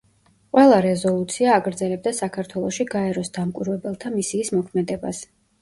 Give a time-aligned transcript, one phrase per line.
[0.55, 5.23] ყველა რეზოლუცია აგრძელებდა საქართველოში გაეროს დამკვირვებელთა მისიის მოქმედებას.